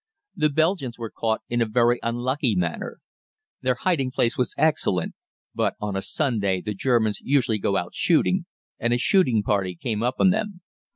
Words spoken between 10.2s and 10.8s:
them.